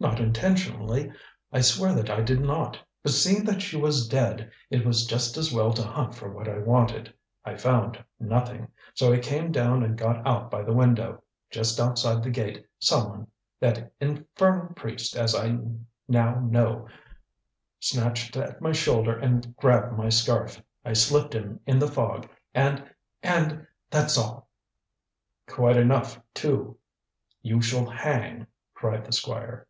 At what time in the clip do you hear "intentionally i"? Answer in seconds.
0.20-1.60